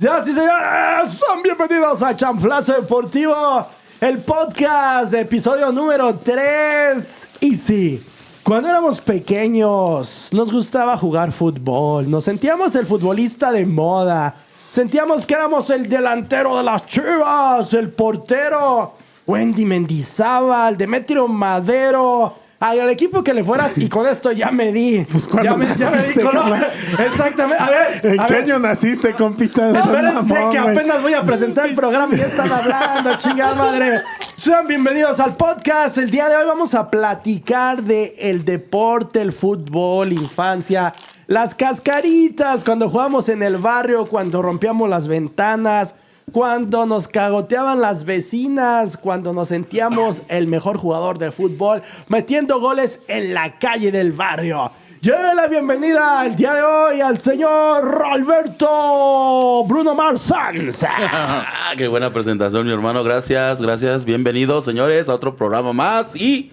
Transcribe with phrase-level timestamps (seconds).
[0.00, 3.66] Ya, sí, señores, son bienvenidos a Chanflazo Deportivo,
[4.00, 7.28] el podcast, episodio número 3.
[7.40, 8.02] Y sí,
[8.42, 14.36] cuando éramos pequeños, nos gustaba jugar fútbol, nos sentíamos el futbolista de moda,
[14.70, 18.94] sentíamos que éramos el delantero de las chivas, el portero,
[19.26, 22.39] Wendy Mendizábal, Demetrio Madero.
[22.62, 25.06] Ay, al equipo que le fueras, y con esto ya me di.
[25.10, 26.70] Pues, ¿cuándo ya, me, ya me di carnal?
[26.98, 27.62] Exactamente.
[27.62, 28.00] A ver.
[28.02, 28.44] ¿En a qué ver.
[28.44, 29.70] año naciste, compita?
[29.70, 34.00] Espérense que apenas voy a presentar el programa y ya están hablando, chingada madre.
[34.36, 35.96] Sean bienvenidos al podcast.
[35.96, 40.92] El día de hoy vamos a platicar de el deporte, el fútbol, infancia,
[41.28, 45.94] las cascaritas, cuando jugábamos en el barrio, cuando rompíamos las ventanas,
[46.32, 53.00] cuando nos cagoteaban las vecinas, cuando nos sentíamos el mejor jugador de fútbol, metiendo goles
[53.08, 54.70] en la calle del barrio.
[55.02, 60.84] Doy la bienvenida el día de hoy al señor Alberto Bruno Marsans.
[60.92, 63.02] Ah, qué buena presentación, mi hermano.
[63.02, 64.04] Gracias, gracias.
[64.04, 66.52] Bienvenidos, señores, a otro programa más y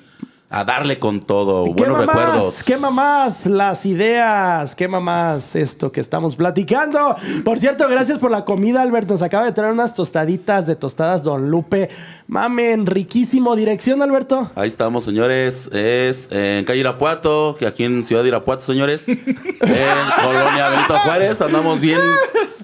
[0.49, 1.65] a darle con todo.
[1.73, 2.55] Buenos recuerdos.
[2.55, 7.15] Más, quema más las ideas, quema más esto que estamos platicando.
[7.43, 9.13] Por cierto, gracias por la comida, Alberto.
[9.13, 11.89] Nos acaba de traer unas tostaditas de tostadas Don Lupe.
[12.27, 13.55] Mamen, riquísimo.
[13.57, 14.49] Dirección, Alberto.
[14.55, 15.69] Ahí estamos, señores.
[15.73, 19.03] Es en calle Irapuato, que aquí en Ciudad de Irapuato, señores.
[19.07, 19.15] en
[20.23, 21.41] Colonia Benito Juárez.
[21.41, 21.99] Andamos bien,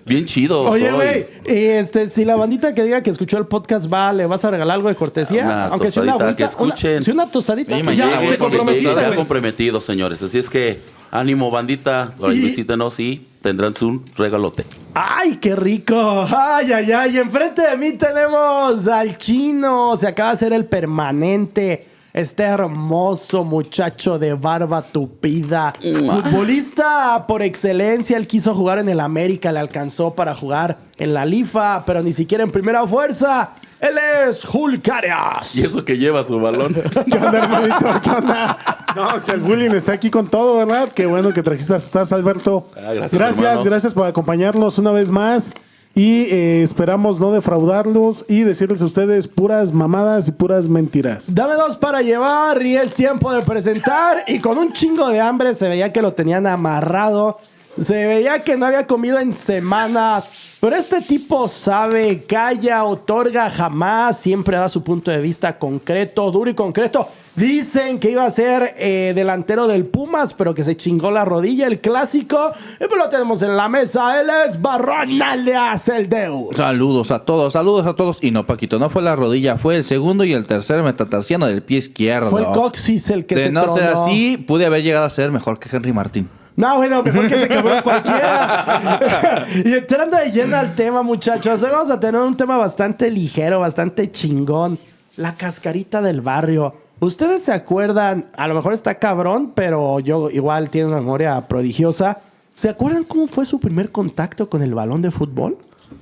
[0.06, 0.70] bien chidos.
[0.70, 4.26] Oye, güey, y este, si la bandita que diga que escuchó el podcast va, ¿le
[4.26, 5.44] vas a regalar algo de cortesía?
[5.46, 7.04] Una Aunque sea una tostadita, que agüita, una- escuchen.
[7.04, 7.78] si una tostadita.
[7.78, 9.16] Ya, mañana con comprometiste, ya güey.
[9.16, 10.22] comprometidos, señores.
[10.22, 10.80] Así es que
[11.12, 12.14] ánimo, bandita.
[12.24, 14.66] Ahí Y- visítenos y tendrán su regalote.
[14.94, 16.26] ¡Ay, qué rico!
[16.30, 17.18] ¡Ay, ay, ay!
[17.18, 19.98] Enfrente de mí tenemos al chino.
[19.98, 21.88] Se acaba de hacer el permanente.
[22.14, 25.73] Este hermoso muchacho de barba tupida.
[25.81, 28.17] Futbolista por excelencia.
[28.17, 29.52] Él quiso jugar en el América.
[29.52, 33.53] Le alcanzó para jugar en la Lifa, pero ni siquiera en primera fuerza.
[33.80, 35.56] Él es Hulk Arias.
[35.56, 36.75] Y eso que lleva su balón.
[37.12, 38.01] ¿Qué onda, hermanito?
[38.03, 38.59] ¿Qué onda?
[38.95, 40.90] No, si el bullying está aquí con todo, ¿verdad?
[40.94, 42.69] Qué bueno que trajiste, estás, Alberto.
[42.78, 45.56] Ah, gracias, gracias, gracias por acompañarnos una vez más.
[45.96, 51.36] Y eh, esperamos no defraudarlos y decirles a ustedes puras mamadas y puras mentiras.
[51.36, 54.24] Dame dos para llevar y es tiempo de presentar.
[54.28, 57.38] Y con un chingo de hambre se veía que lo tenían amarrado.
[57.78, 60.53] Se veía que no había comido en semanas.
[60.63, 64.18] Pero este tipo sabe, calla, otorga jamás.
[64.18, 67.06] Siempre da su punto de vista concreto, duro y concreto.
[67.35, 71.68] Dicen que iba a ser eh, delantero del Pumas, pero que se chingó la rodilla,
[71.68, 72.53] el clásico.
[72.79, 74.22] Y pues lo tenemos en la mesa.
[74.22, 76.56] Él es Barrón alias el Deus.
[76.56, 78.19] Saludos a todos, saludos a todos.
[78.24, 81.62] Y no, Paquito, no fue la rodilla, fue el segundo y el tercer metatarsiano del
[81.62, 82.30] pie izquierdo.
[82.30, 85.30] Fue el coxis el que de se no ser así, pude haber llegado a ser
[85.30, 86.30] mejor que Henry Martín.
[86.56, 89.46] No, bueno, mejor que se cabrón cualquiera.
[89.66, 93.59] y entrando de lleno al tema, muchachos, hoy vamos a tener un tema bastante ligero,
[93.59, 94.78] bastante chingón.
[95.18, 96.75] La cascarita del barrio.
[97.00, 98.28] ¿Ustedes se acuerdan?
[98.38, 102.19] A lo mejor está cabrón, pero yo igual tiene una memoria prodigiosa.
[102.53, 105.58] ¿Se acuerdan cómo fue su primer contacto con el balón de fútbol?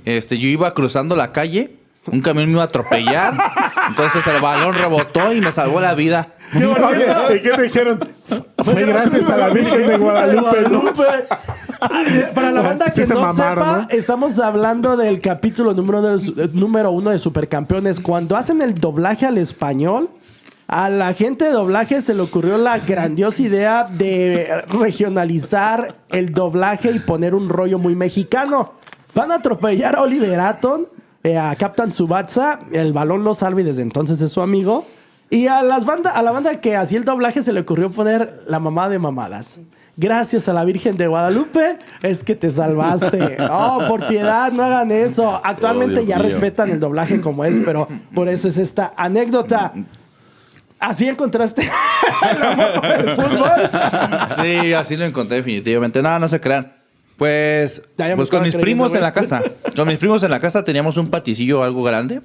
[0.06, 1.78] Este, yo iba cruzando la calle,
[2.12, 3.34] un camión me iba a atropellar,
[3.88, 6.28] entonces el balón rebotó y me salvó la vida.
[6.52, 7.36] ¡Qué bonito!
[7.36, 8.00] ¿Y qué te dijeron?
[8.64, 10.58] Fue gracias a la Virgen de Guadalupe.
[12.34, 13.88] Para la banda Sí que se no mamaron, sepa, ¿no?
[13.90, 18.00] estamos hablando del capítulo número, de- eh, número uno de Supercampeones.
[18.00, 20.10] Cuando hacen el doblaje al español,
[20.68, 26.92] a la gente de doblaje se le ocurrió la grandiosa idea de regionalizar el doblaje
[26.92, 28.74] y poner un rollo muy mexicano.
[29.16, 30.86] Van a atropellar a Oliver Atom,
[31.24, 34.86] eh, a Captain Subatsa, el balón lo salva y desde entonces es su amigo.
[35.32, 38.44] Y a, las banda, a la banda que hacía el doblaje se le ocurrió poner
[38.48, 39.62] la mamá de mamadas.
[39.98, 43.38] Gracias a la Virgen de Guadalupe es que te salvaste.
[43.50, 45.40] Oh, por piedad, no hagan eso.
[45.44, 46.26] Actualmente Oh, Dios ya mío.
[46.28, 49.74] respetan el doblaje como es, pero por eso es esta anécdota.
[50.80, 51.62] Así encontraste
[52.32, 53.70] el amor por el fútbol.
[54.42, 56.02] Sí, así lo encontré definitivamente.
[56.02, 56.74] No, no se crean.
[57.18, 59.42] Pues, pues con mis primos en la casa.
[59.76, 62.22] Con mis primos en la casa teníamos un paticillo algo grande.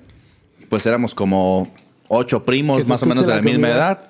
[0.71, 1.69] Pues éramos como
[2.09, 3.77] ocho primos, más o menos de la la misma comida.
[3.77, 4.01] edad.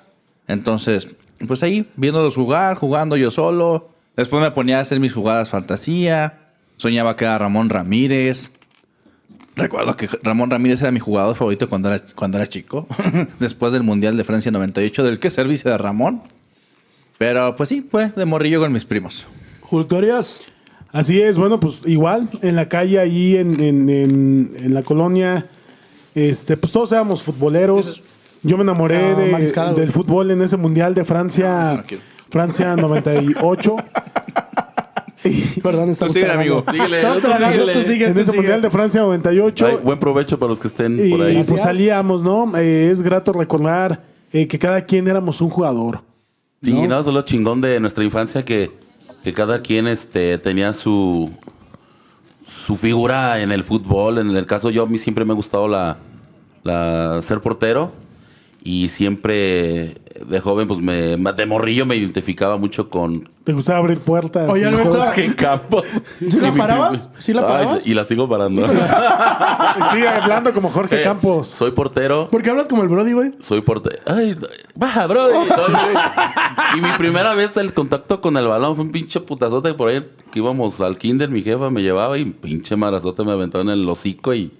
[0.47, 1.07] Entonces,
[1.47, 3.89] pues ahí, viéndolos jugar, jugando yo solo.
[4.15, 6.39] Después me ponía a hacer mis jugadas fantasía.
[6.77, 8.49] Soñaba que era Ramón Ramírez.
[9.55, 12.87] Recuerdo que Ramón Ramírez era mi jugador favorito cuando era, cuando era chico.
[13.39, 16.21] Después del Mundial de Francia 98, del que servicio de Ramón.
[17.17, 19.25] Pero pues sí, fue de morrillo con mis primos.
[19.61, 20.41] Julcorias.
[20.91, 25.45] Así es, bueno, pues igual en la calle ahí en, en- en- en la colonia,
[26.17, 28.01] este, pues todos éramos futboleros.
[28.43, 29.81] Yo me enamoré No, de- mariscada, güey.
[29.81, 32.03] del fútbol en ese mundial de Francia, no quiero.
[32.29, 33.75] Francia 98.
[35.61, 36.59] Perdón, estamos sigue, tragando.
[36.59, 36.71] amigo.
[36.71, 37.73] Síguele, Estamos tú tragando, síguele.
[37.73, 38.37] tú sigue, en tú ese sigue.
[38.41, 39.65] Mundial de Francia 98.
[39.67, 41.35] Ay, buen provecho para los que estén Y por ahí.
[41.35, 41.61] pues Gracias.
[41.67, 42.55] salíamos, ¿no?
[42.57, 46.01] Eh, es grato recordar eh, que cada quien éramos un jugador.
[46.61, 46.87] Sí, ¿no?
[46.87, 48.71] no, eso es lo chingón de nuestra infancia que,
[49.23, 51.29] que cada quien este, tenía su,
[52.47, 54.17] su figura en el fútbol.
[54.17, 55.97] En el caso yo, a mí siempre me ha gustado la,
[56.63, 57.91] la ser portero
[58.69, 59.95] y siempre
[60.27, 64.49] de joven, pues me, de morrillo me identificaba mucho con Te gustaba abrir puertas.
[64.49, 65.05] Oye, Alberto, todo.
[65.05, 65.85] Jorge Campos.
[66.19, 67.09] ¿Sí la parabas?
[67.19, 67.87] ¿Sí la Ay, parabas?
[67.87, 68.67] y la sigo parando.
[68.67, 71.47] Sigue hablando como Jorge Eh, Campos.
[71.47, 72.27] Soy portero.
[72.29, 73.31] ¿Por qué hablas como el Brody, güey?
[73.39, 73.99] Soy portero.
[74.05, 74.35] Ay,
[74.75, 75.29] baja, bro.
[76.77, 80.05] Y mi primera vez el contacto con el balón fue un pinche putazote por ahí
[80.31, 83.69] que íbamos al kinder, mi jefa me llevaba y un pinche marazote me aventó en
[83.69, 84.51] el hocico y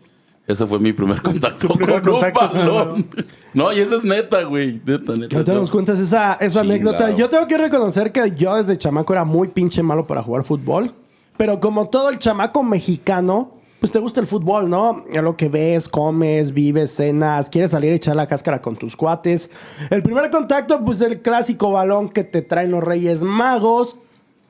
[0.48, 3.08] ese fue mi primer contacto primer con contacto un con balón.
[3.54, 4.82] No, y eso es neta, güey.
[4.86, 5.36] Neta, neta.
[5.38, 5.60] No te no.
[5.60, 7.12] das cuenta esa, esa anécdota.
[7.12, 10.94] Yo tengo que reconocer que yo desde chamaco era muy pinche malo para jugar fútbol.
[11.36, 15.04] Pero como todo el chamaco mexicano, pues te gusta el fútbol, ¿no?
[15.16, 18.96] A lo que ves, comes, vives, cenas, quieres salir a echar la cáscara con tus
[18.96, 19.52] cuates.
[19.90, 24.00] El primer contacto, pues el clásico balón que te traen los Reyes Magos,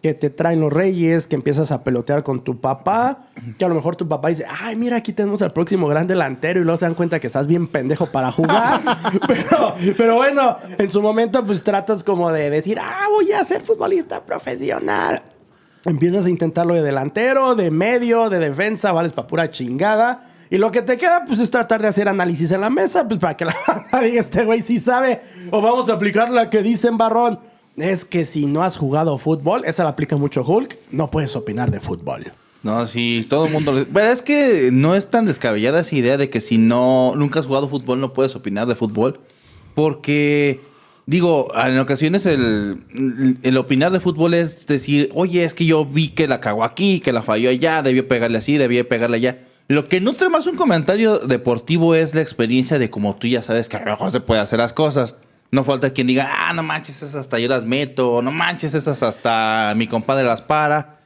[0.02, 3.26] que te traen los Reyes, que empiezas a pelotear con tu papá,
[3.58, 6.62] que a lo mejor tu papá dice, ay, mira, aquí tenemos al próximo gran delantero
[6.62, 8.82] y luego se dan cuenta que estás bien pendejo para jugar.
[9.28, 13.62] pero, pero bueno, en su momento pues tratas como de decir, ah, voy a ser
[13.62, 15.24] futbolista profesional.
[15.86, 20.32] Empiezas a intentarlo de delantero, de medio, de defensa, vales para pura chingada.
[20.50, 23.20] Y lo que te queda, pues, es tratar de hacer análisis en la mesa, pues,
[23.20, 23.56] para que la
[24.02, 25.22] diga, este güey sí sabe.
[25.52, 27.40] O vamos a aplicar la que dicen, Barrón.
[27.78, 31.70] Es que si no has jugado fútbol, esa la aplica mucho Hulk, no puedes opinar
[31.70, 32.34] de fútbol.
[32.64, 33.86] No, sí, todo el mundo.
[33.94, 37.46] Pero es que no es tan descabellada esa idea de que si no nunca has
[37.46, 39.20] jugado fútbol no puedes opinar de fútbol.
[39.76, 40.62] Porque,
[41.06, 46.28] digo, en ocasiones el, opinar de fútbol es decir, oye, es que yo vi que
[46.28, 49.46] la cagó aquí, que la falló allá, debió pegarle así, debió pegarle allá.
[49.68, 53.70] Lo que nutre más un comentario deportivo es la experiencia de como tú ya sabes
[53.70, 55.16] que a lo mejor se puede hacer las cosas.
[55.50, 59.02] No falta quien diga, ah, no manches, esas hasta yo las meto, no manches, esas
[59.02, 60.98] hasta mi compadre las para.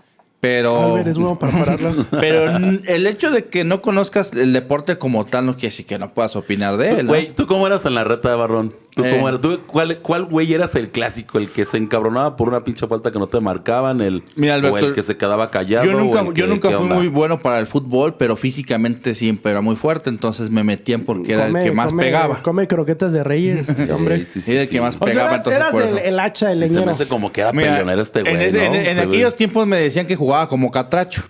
[0.42, 0.82] Pero.
[0.82, 1.98] Albert es bueno para pararlas.
[2.12, 6.00] Pero el hecho de que no conozcas el deporte como tal no quiere decir que
[6.00, 7.06] no puedas opinar de él.
[7.06, 7.12] ¿no?
[7.12, 8.74] Güey, ¿tú cómo eras en la reta de Barrón?
[8.94, 9.12] ¿Tú Eh.
[9.12, 9.40] cómo eras?
[9.40, 11.38] ¿Tú, cuál, ¿Cuál güey eras el clásico?
[11.38, 14.02] ¿El que se encabronaba por una pinche falta que no te marcaban?
[14.02, 15.86] El, Mira, Alberto, ¿O el que se quedaba callado?
[15.86, 16.96] yo nunca, yo que- nunca fui onda?
[16.96, 21.34] muy bueno para el fútbol, pero físicamente siempre era muy fuerte, entonces me metían porque
[21.34, 22.42] era el Come- que más come- pegaba.
[22.44, 24.18] Come croquetas de reyes, este hombre.
[24.20, 24.74] Sí, sí, sí, Era el sí.
[24.74, 26.86] que más O sea, pegaba, eras, entonces eras por el, hacha, el Sí, se leñero.
[26.88, 28.76] me hace como que era Mira, peleonero este güey, en, ese- ¿no?
[28.76, 31.24] en- aquellos tiempos me decían que jugaba como catracho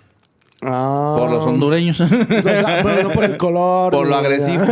[0.64, 1.16] Ah.
[1.18, 2.00] por los hondureños.
[2.00, 2.18] O sea,
[2.82, 3.92] pero no por el color.
[3.92, 4.64] por lo agresivo.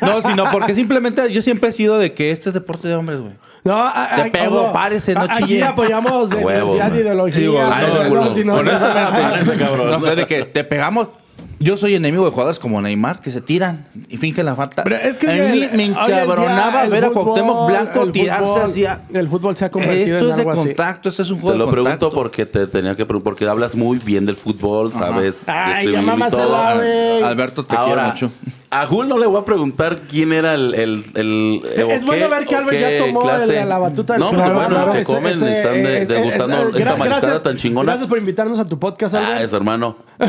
[0.00, 3.20] No, sino porque simplemente yo siempre he sido de que este es deporte de hombres,
[3.20, 3.32] güey.
[3.64, 5.64] No, a- Te pego, ojo, párese, no a- Aquí chille.
[5.64, 7.00] apoyamos de Huevo, diversidad de man.
[7.00, 7.40] ideología.
[7.40, 9.90] Digo, no, no, no, Con eso me la Ah, cabrón.
[9.90, 11.08] No sé, de que te pegamos.
[11.64, 14.84] Yo soy enemigo de jugadores como Neymar que se tiran y fingen la falta.
[14.84, 18.44] Pero es que a mí el- me encabronaba día ver a fútbol- Cuauhtémoc Blanco tirarse
[18.44, 19.00] fútbol- hacia.
[19.14, 20.60] El fútbol se ha convertido Esto en es de algo así.
[20.68, 22.14] contacto, esto es un juego Te lo de pregunto contacto.
[22.14, 25.48] porque te tenía que preguntar, porque hablas muy bien del fútbol, sabes.
[25.48, 26.74] Ay, este, ya todo.
[26.76, 27.22] güey.
[27.22, 28.30] Alberto, te Ahora, quiero mucho.
[28.70, 30.74] A Jul no le voy a preguntar quién era el...
[30.74, 34.66] el, el Es bueno ver que Albert ya tomó el- la batuta del No, programa.
[34.68, 37.86] bueno, que Ese- comen, ese- están de- degustando esta gra- mariscada tan chingona.
[37.92, 39.34] Gracias por invitarnos a tu podcast, Albert.
[39.38, 39.96] Ah, es hermano.
[40.18, 40.28] Oye,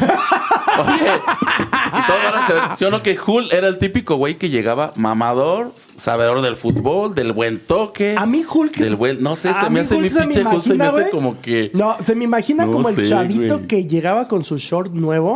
[1.05, 4.49] y todos van a creer, ¿sí o no que Jul era el típico güey que
[4.49, 8.15] llegaba mamador, sabedor del fútbol, del buen toque.
[8.17, 10.73] A mí Hulk Del buen, no sé, se me hace Hulk mi pinche Jul, se
[10.73, 11.71] me hace como que...
[11.73, 13.67] No, se me imagina No como el chavito güey.
[13.67, 15.35] que llegaba con su short nuevo.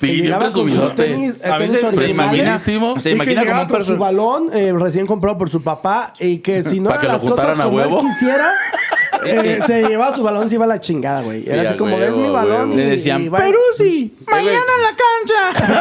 [0.00, 1.02] Sí, bien llegaba con sus presumidote.
[1.04, 1.70] tenis, A tenis
[2.04, 2.58] se- imagina,
[3.00, 4.00] se que como llegaba un con su personaje.
[4.00, 7.60] balón eh, recién comprado por su papá y que si no Para que lo juntaran
[7.60, 8.00] a huevo.
[8.00, 8.50] quisiera,
[9.24, 11.44] eh, se llevaba su balón y se iba a la chingada, güey.
[11.48, 12.60] Era Sí, así como, huevo, es mi balón.
[12.70, 12.72] huevo.
[12.74, 14.44] y- Le decían, y Peruzzi, güey.
[14.44, 15.74] mañana en la cancha.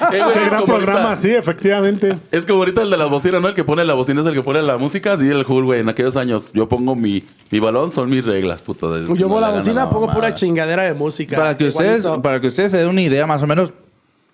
[0.12, 2.16] Eh, güey, Qué es gran como programa, ahorita- sí, efectivamente.
[2.32, 3.48] Es como ahorita el de las bocinas, ¿no?
[3.48, 5.16] El que pone la bocina es el que pone la música.
[5.16, 5.80] Sí, el Jul, güey.
[5.80, 8.96] En aquellos años, yo pongo mi, mi balón, son mis reglas, puto.
[9.14, 11.36] Yo a la bocina, pongo pura chingadera de música.
[11.36, 13.72] Para que ustedes, para que ustedes se den una idea más o menos,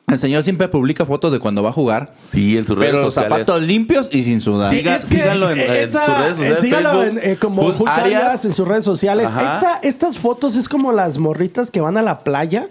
[0.09, 3.03] el señor siempre publica fotos de cuando va a jugar, Sí, en sus redes pero
[3.05, 3.39] los sociales.
[3.47, 4.71] zapatos limpios y sin sudar.
[4.73, 7.63] Sí, Siga- Es que síganlo en- en esa- sus redes sociales, síganlo en, eh, como
[7.63, 8.45] Hulk Arias.
[8.45, 9.27] En sus redes sociales.
[9.29, 12.69] Esta- estas fotos es como las morritas que van a la playa.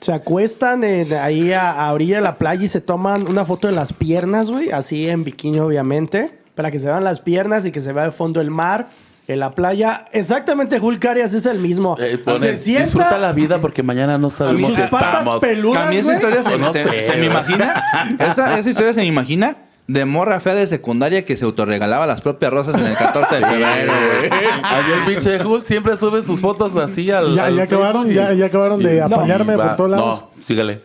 [0.00, 3.68] Se acuestan en- ahí a, a orilla de la playa y se toman una foto
[3.68, 4.70] de las piernas, güey.
[4.70, 6.38] Así en bikini, obviamente.
[6.54, 8.88] Para que se vean las piernas y que se vea de fondo el mar.
[9.26, 10.04] En la playa.
[10.12, 11.96] Exactamente, Hulk Arias es el mismo.
[11.98, 15.40] Eh, pone, se sienta disfruta la vida porque mañana no sabemos sus si patas estamos.
[15.40, 16.16] peludas, a mí esa güey.
[16.16, 17.82] historia se, No se- sé, se me imagina,
[18.18, 22.20] esa, esa historia se me imagina de morra fea de secundaria que se autorregalaba las
[22.22, 24.30] propias rosas en el 14 de febrero, güey.
[24.62, 27.34] Ayer el pinche Hulk siempre sube sus fotos así al.
[27.34, 30.24] Ya, al ya acabaron, ya, ya acabaron de y- apañarme y por todos lados.
[30.36, 30.80] No, sígale.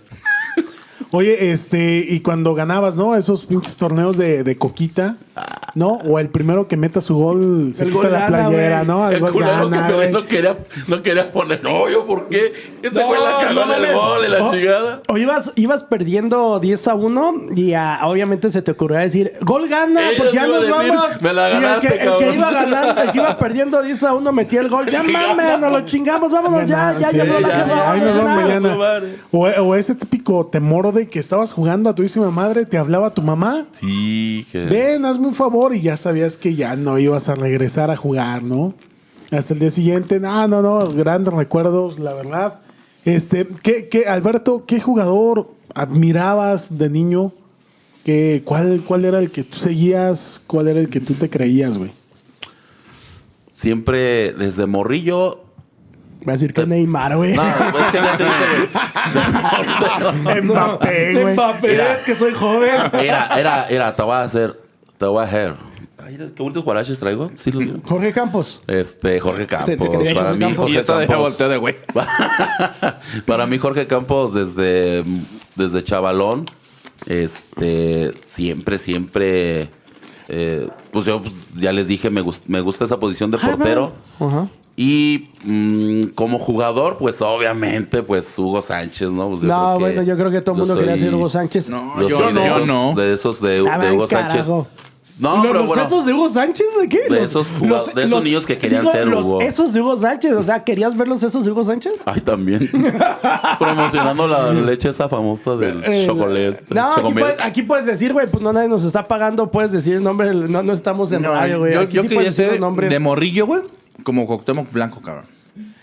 [1.12, 3.16] Oye, este, y cuando ganabas, ¿no?
[3.16, 5.16] Esos pinches torneos de, de coquita,
[5.74, 5.94] ¿no?
[6.08, 8.88] O el primero que meta su gol se El quita gol la gana, playera, güey.
[8.88, 9.08] ¿no?
[9.10, 10.12] El, El gol culero gana, que güey.
[10.12, 11.64] no quería, no quería poner.
[11.64, 12.54] No, yo, ¿por qué?
[12.84, 13.94] Ese No, la cagó no en el mames.
[13.96, 15.02] gol, en la O- chingada.
[15.08, 17.74] O ibas, ibas perdiendo 10 a 1 y
[18.04, 21.22] obviamente se te ocurrió decir, gol gana, Ellos pues ya nos decir, vamos.
[21.24, 22.34] "Me la y el que, el que cabrón".
[22.36, 24.88] iba ganando, el que iba perdiendo 10 a 1 metía el gol.
[24.92, 29.02] Ya mames, nos lo chingamos, vámonos ya, ya, Sí, ya, ya, ya, ya, ya, ya.
[29.32, 29.76] O, o
[31.08, 33.68] que estabas jugando a tu madre, te hablaba tu mamá.
[33.80, 34.66] Sí, que.
[34.66, 38.44] Ven, hazme un favor y ya sabías que ya no ibas a regresar a jugar,
[38.44, 38.74] ¿no?
[39.32, 42.60] Hasta el día siguiente, no, no, no, grandes recuerdos, la verdad.
[43.06, 47.32] Este, ¿qué, qué, Alberto, qué jugador admirabas de niño?
[48.04, 50.42] ¿Qué, cuál, ¿Cuál era el que tú seguías?
[50.48, 51.92] ¿Cuál era el que tú te creías, güey?
[53.52, 55.42] Siempre desde morrillo.
[56.28, 57.34] Va a decir que Neymar, güey.
[57.34, 57.56] No, es
[57.92, 58.00] que
[60.26, 60.42] güey.
[60.44, 61.34] Mbappé, güey.
[61.34, 61.94] Mbappé, Mira.
[61.94, 62.70] es que soy joven.
[62.94, 64.60] Era, era, era, te voy a hacer.
[64.98, 65.56] Te voy a hacer.
[65.98, 67.30] Ay, qué bonitos guaraches traigo.
[67.38, 67.82] Sí, los vieron?
[67.84, 68.62] Jorge Campos.
[68.68, 69.70] Este, Jorge Te- Campos.
[69.76, 70.50] te Para Jorge mí, Campos.
[70.50, 71.26] Y Jorge yo todavía Campos.
[71.30, 71.76] volteo de güey.
[73.26, 75.04] Para mí, Jorge Campos, desde,
[75.56, 76.46] desde chavalón,
[77.06, 79.70] este, siempre, siempre,
[80.30, 83.94] eh, pues yo pues, ya les dije, me, gus- me gusta esa posición de portero.
[84.20, 84.48] Ajá.
[84.82, 89.28] Y mm, como jugador, pues obviamente, pues Hugo Sánchez, ¿no?
[89.28, 91.16] Pues, yo No, creo que bueno, yo creo que todo el mundo quería soy- ser
[91.16, 91.70] Hugo Sánchez.
[91.70, 92.40] No, Yo, no.
[92.40, 92.94] de, Yo esos, no.
[92.96, 94.48] de esos de, de va, Hugo Sánchez.
[94.48, 94.64] No,
[95.36, 95.84] ¿Los, pero los bueno.
[95.84, 97.00] esos de Hugo Sánchez de qué?
[97.10, 97.46] De esos
[97.94, 99.42] de esos niños que querían ser los Hugo.
[99.42, 100.32] esos de Hugo Sánchez.
[100.32, 102.04] O sea, ¿querías ver los esos de Hugo Sánchez?
[102.06, 102.70] Ay, también.
[103.60, 106.64] Promocionando la leche esa famosa del Eh, chocolate.
[106.70, 109.96] No, aquí puedes, aquí puedes decir, güey, pues no nadie nos está pagando, puedes decir
[109.96, 111.74] el nombre, no, no estamos en No, radio, güey.
[111.74, 112.90] yo yo sí quería ser los nombres.
[112.90, 113.62] de morrillo, güey.
[114.04, 115.26] Como Cuauhtémoc Blanco, cabrón.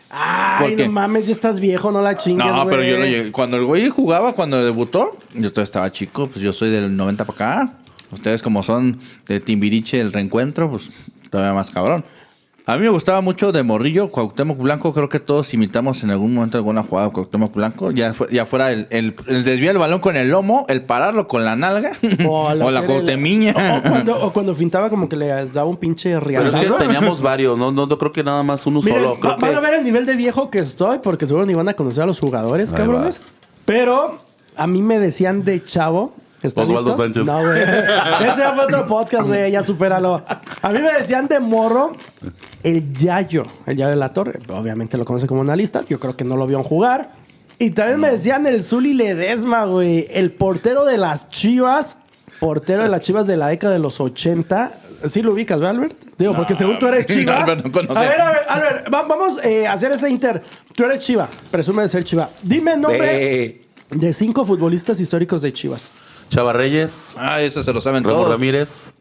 [0.09, 3.33] Ay, no mames, ya estás viejo, no la chingues, No, pero yo no llegué.
[3.33, 7.25] Cuando el güey jugaba, cuando debutó, yo todavía estaba chico, pues yo soy del 90
[7.25, 7.73] para acá.
[8.13, 10.91] Ustedes como son de Timbiriche el reencuentro, pues
[11.31, 12.05] todavía más cabrón.
[12.69, 14.93] A mí me gustaba mucho de Morrillo, Cuauhtémoc Blanco.
[14.93, 17.93] Creo que todos imitamos en algún momento alguna jugada de Cuauhtémoc Blanco.
[17.93, 21.29] Ya, fue- ya fuera el, el, el desviar el balón con el lomo, el pararlo
[21.29, 21.93] con la nalga
[22.29, 23.55] o, la hacer el-.
[23.57, 26.59] O, o cuando, o cuando fintaba como que le daba un pinche Pero riadazo.
[26.61, 29.21] es que teníamos varios, no, no, no creo que nada más uno Miren, solo.
[29.21, 31.69] Creo va- van a ver el nivel de viejo que estoy, porque seguro ni van
[31.69, 33.21] a conocer a los jugadores, Ahí cabrones.
[33.65, 34.19] Pero
[34.57, 36.15] a mí me decían de chavo.
[36.47, 37.05] ¿Están Osvaldo listos?
[37.05, 37.27] Sánchez.
[37.27, 37.63] No, güey.
[38.31, 39.51] Ese ya fue otro podcast, güey.
[39.51, 40.23] Ya supéralo.
[40.63, 41.93] A mí me decían de morro
[42.63, 44.39] el Yayo, el Yayo de la Torre.
[44.49, 45.85] Obviamente lo conoce como analista.
[45.89, 47.11] Yo creo que no lo vieron jugar.
[47.59, 50.07] Y también me decían el Zuli Ledesma, güey.
[50.11, 51.99] El portero de las Chivas.
[52.41, 54.73] Portero de las Chivas de la década de los 80.
[55.09, 55.97] Sí lo ubicas, ¿verdad, Albert?
[56.19, 57.39] Digo, porque según tú eres Chiva.
[57.43, 57.99] Albert no conoce.
[57.99, 60.43] a ver, a ver, Albert, va- vamos eh, a hacer ese inter.
[60.75, 61.29] Tú eres Chiva.
[61.51, 62.29] Presume de ser Chiva.
[62.43, 65.93] Dime el nombre de de cinco futbolistas históricos de Chivas.
[66.29, 68.31] Chava Reyes, Ah, eso se lo saben Ramón todos.
[68.33, 68.95] Ramírez.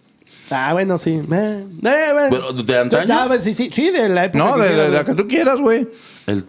[0.52, 1.22] Ah, bueno, sí.
[1.32, 2.28] Eh, eh, bueno.
[2.30, 3.08] Pero, ¿de antaño?
[3.08, 4.44] Ya, sí, sí, sí, de la época.
[4.44, 5.88] No, que de, quieras, de la que tú quieras, güey.
[6.28, 6.46] El,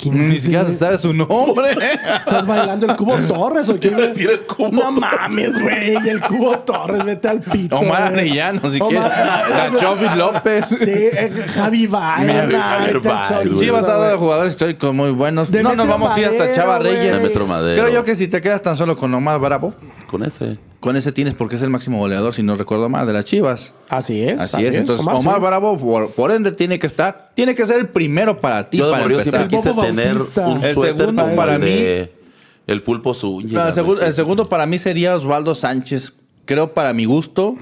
[0.00, 1.72] ¿Quién es Ni siquiera se sabe su nombre.
[2.18, 3.90] ¿Estás bailando el Cubo Torres o qué?
[3.90, 5.96] Decir el Cubo No mames, güey.
[6.08, 7.76] El Cubo Torres, vete al pito.
[7.76, 8.04] Omar.
[8.04, 9.10] Arellano, si quieres.
[9.10, 10.64] Gachofis López.
[10.68, 12.48] Sí, eh, Javi Baez.
[13.58, 15.50] Sí, basado de jugadores históricos muy buenos.
[15.50, 16.78] No nos vamos a ir hasta Chava.
[16.78, 17.16] Reyes.
[17.34, 19.74] Creo yo que si te quedas tan solo con Omar Bravo,
[20.06, 20.58] con ese.
[20.80, 23.72] Con ese tienes porque es el máximo goleador, si no recuerdo mal, de las Chivas.
[23.88, 24.40] Así es.
[24.40, 24.74] Así, es.
[24.74, 25.40] Entonces, Omar, Omar sí.
[25.42, 28.90] Bravo, por, por ende, tiene que estar, tiene que ser el primero para ti, Yo
[28.90, 29.24] para empezar.
[29.48, 32.12] siempre quise tener un El segundo para de
[32.66, 33.14] el pulpo.
[33.22, 36.12] No, el, segu- el segundo para mí sería Osvaldo Sánchez.
[36.46, 37.56] Creo para mi gusto,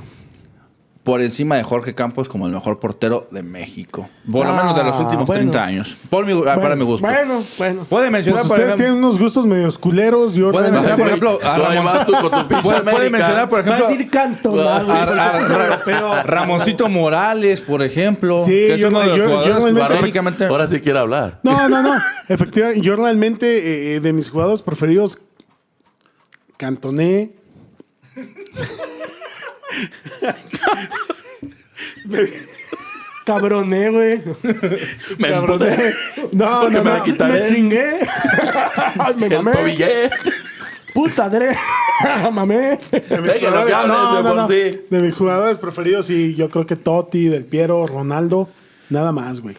[1.08, 4.10] por encima de Jorge Campos como el mejor portero de México.
[4.30, 5.40] Por lo Ah, menos de los últimos bueno.
[5.50, 5.96] 30 años.
[6.10, 7.06] Por mi, ah, para mi gusto.
[7.06, 7.84] Bueno, bueno.
[7.88, 8.84] Puede mencionar, Pues por ustedes ejemplo.
[8.94, 10.34] tienen unos gustos medios culeros.
[10.34, 14.10] Yo Puede mencionar, por ejemplo, Puede, mencionar, por Va a ejemplo, decir
[14.50, 14.66] güey.
[14.68, 16.22] a, Ra- europeo.
[16.24, 18.44] Ramoncito Morales, por ejemplo.
[18.44, 20.98] Sí, que es yo- uno de los yo- yo jugadores realmente- prácticamente- Ahora sí quiere
[20.98, 21.40] hablar.
[21.42, 21.94] No, no, no.
[22.28, 25.18] Efectivamente, yo realmente eh, de mis jugadores preferidos,
[26.58, 27.30] Cantoné.
[33.24, 34.22] Cabroné, güey.
[35.18, 35.94] Me Cabroné.
[36.32, 36.96] No, Porque no, me no.
[36.96, 37.42] la quitaré.
[37.50, 37.92] Me chingué.
[39.16, 39.52] Me El mamé.
[39.52, 40.10] tobillé.
[40.94, 41.54] Puta dre.
[42.32, 42.78] mamé.
[43.10, 44.48] No, de no, por no.
[44.48, 44.80] sí.
[44.88, 48.48] De mis jugadores preferidos, y yo creo que Totti, Del Piero, Ronaldo,
[48.88, 49.56] nada más, güey.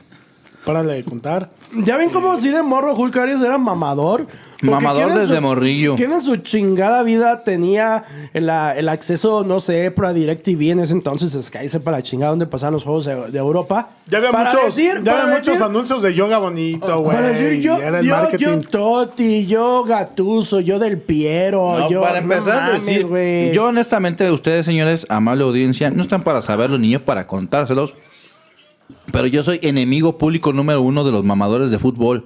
[0.65, 1.51] Párale de contar.
[1.73, 4.25] Ya ven cómo si de morro Hulk Arias era mamador.
[4.61, 5.95] Porque Mamador ¿quién en desde su- morrillo.
[5.95, 8.49] ¿Quién en su chingada vida tenía el,
[8.89, 12.83] acceso, no sé, para DirecTV en ese entonces, Sky, sepa la chingada donde pasaban los
[12.83, 13.91] juegos de, de Europa?
[14.07, 17.15] Ya había Para muchos, decir- ya para había muchos decir- anuncios de yoga bonito, güey.
[17.15, 18.45] Para decir yo, Era el yo, marketing.
[18.45, 22.01] yo Totti, yo Gatuso, yo Del Piero, No, yo...
[22.01, 23.53] para empezar a mames, decir, güey.
[23.53, 27.93] yo honestamente, ustedes, señores, amable audiencia, no están para saber los niños para contárselos.
[29.11, 32.25] Pero yo soy enemigo público número uno de los mamadores de fútbol.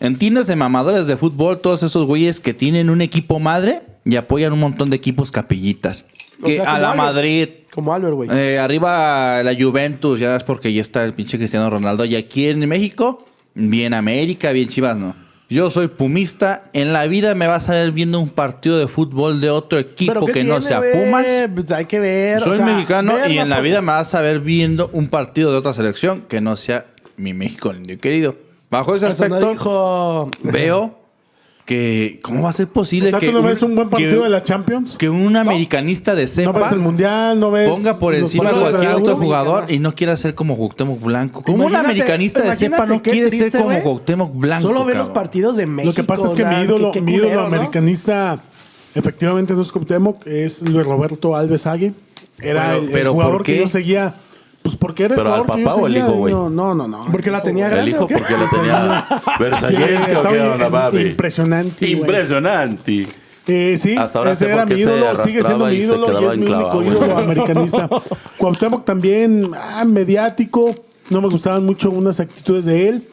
[0.00, 4.60] Entiéndase, mamadores de fútbol, todos esos güeyes que tienen un equipo madre y apoyan un
[4.60, 6.06] montón de equipos capillitas.
[6.42, 6.96] O Que sea, a la Albert.
[7.14, 8.28] Madrid, Como Albert, güey.
[8.32, 12.04] eh, arriba la Juventus, ya es porque ya está el pinche Cristiano Ronaldo.
[12.04, 13.24] Y aquí en México,
[13.54, 15.14] bien América, bien Chivas, no.
[15.48, 16.64] Yo soy pumista.
[16.72, 20.26] En la vida me vas a ver viendo un partido de fútbol de otro equipo
[20.26, 20.80] ¿qué que no sea?
[20.80, 21.24] Pumas.
[21.54, 22.38] Pues hay que ver.
[22.38, 25.08] o Soy sea, mexicano ver y en la vida me vas a ver viendo un
[25.08, 26.86] partido de otra selección que no sea
[27.16, 28.36] mi México lindo y querido.
[28.78, 30.28] Bajo ese Eso no aspecto, dijo...
[30.42, 30.98] veo
[31.64, 34.18] que ¿cómo va a ser posible O sea, que ¿tú no ves un buen partido
[34.18, 34.96] que- de la Champions?
[34.98, 37.40] que un americanista de ¿No cepa ves el Mundial?
[37.40, 39.24] ¿No ves ponga por los encima a partidos de cualquier la otro Euro?
[39.24, 41.42] jugador y no quiera ser como Cuauhtémoc Blanco?
[41.42, 43.82] Como un Imagínate- americanista de cepa no qué quiere triste, ser como güey.
[43.82, 44.68] Cuauhtémoc Blanco.
[44.68, 45.22] Solo ver los cabrón.
[45.22, 45.90] partidos de México.
[45.92, 47.56] Lo que pasa es o que sea, mi ídolo, qué- qué mi ídolo culero, ¿no?
[47.56, 48.38] americanista
[48.94, 51.94] efectivamente no es Cuauhtémoc, es Luis Roberto Alves Agui.
[52.40, 54.14] Era Pero- el, el pero jugador ¿por que yo seguía.
[54.64, 56.32] Pues porque era el ¿Pero al papá o el hijo, güey?
[56.32, 56.88] No, no, no.
[56.88, 57.04] no.
[57.12, 57.90] Porque la tenía El grande.
[57.90, 58.16] hijo ¿o qué?
[58.16, 60.98] porque lo tenía Sí, Versalles, estaba ¿qué onda, papi?
[61.00, 61.86] Impresionante.
[61.88, 63.06] Impresionante.
[63.46, 66.46] Eh, sí, Hasta ahora ese era mi ídolo, sigue siendo mi ídolo y es mi
[66.46, 67.90] único ídolo americanista.
[68.38, 70.74] Cuauhtémoc también, ah, mediático,
[71.10, 73.08] no me gustaban mucho unas actitudes de él.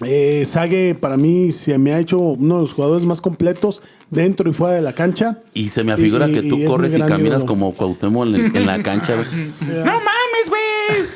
[0.00, 4.48] Eh, Sague para mí se me ha hecho uno de los jugadores más completos dentro
[4.48, 5.40] y fuera de la cancha.
[5.52, 7.46] Y se me afigura Y- que tú corres y caminas ídolo.
[7.46, 9.16] como Cuauhtémoc en, el- en la cancha.
[9.68, 10.57] No mames, güey.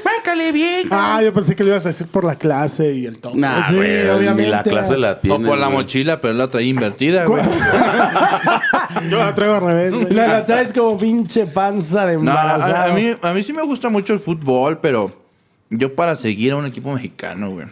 [0.05, 0.88] Márcale bien.
[0.91, 3.38] Ah, yo pensé que lo ibas a decir por la clase y el toque.
[3.38, 4.71] Nah, Sí, güey, ni la obviamente.
[4.71, 5.37] clase la tiene.
[5.47, 7.43] O por la mochila, pero la traía invertida, güey.
[9.11, 10.12] Yo la traigo al revés, güey.
[10.12, 12.75] La, la traes como pinche panza de No, embarazado.
[12.75, 15.12] a, a mí, a mí sí me gusta mucho el fútbol, pero
[15.71, 17.67] yo para seguir a un equipo mexicano, güey.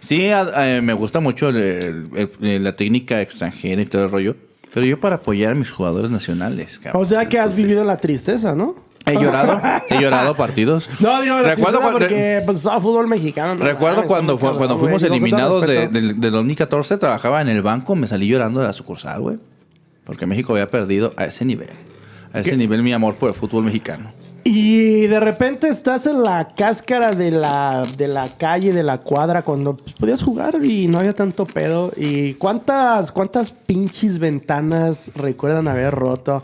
[0.00, 0.40] Sí, a-
[0.78, 4.36] a- me gusta mucho el- el- el- la técnica extranjera y todo el rollo,
[4.72, 7.02] pero yo para apoyar a mis jugadores nacionales, cabrón.
[7.02, 8.76] O sea que has vivido la tristeza, ¿no?
[9.06, 10.88] He llorado, he llorado partidos.
[11.00, 13.54] No, digo, Recuerdo cuando- porque pues fútbol mexicano.
[13.54, 18.60] no Recuerdo cuando, fuimos eliminados de- del 2014, trabajaba en el banco, me salí llorando
[18.60, 19.38] de la sucursal, güey.
[20.04, 21.70] Porque México había perdido a ese nivel.
[22.32, 24.12] A ese nivel mi amor por el fútbol mexicano.
[24.42, 29.42] Y de repente estás en la cáscara de la, de la calle, de la cuadra,
[29.42, 31.92] cuando pues, podías jugar y no había tanto pedo.
[31.96, 36.42] ¿Y cuántas, cuántas pinches ventanas recuerdan haber roto?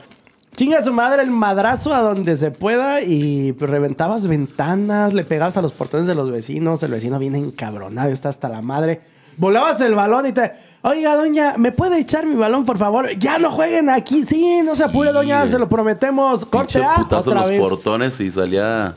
[0.57, 5.63] Chinga su madre el madrazo a donde se pueda y reventabas ventanas, le pegabas a
[5.63, 9.03] los portones de los vecinos, el vecino viene encabronado, está hasta la madre.
[9.37, 10.53] Volabas el balón y te...
[10.81, 13.11] Oiga, doña, ¿me puede echar mi balón, por favor?
[13.19, 16.47] Ya no jueguen aquí, sí, no se apure, doña, se lo prometemos.
[16.47, 17.59] Corte A, putazo otra vez.
[17.61, 18.95] los portones y salía.